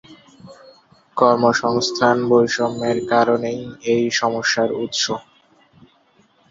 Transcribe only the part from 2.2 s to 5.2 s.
বৈষম্যের কারণেই এই সমস্যার উৎস।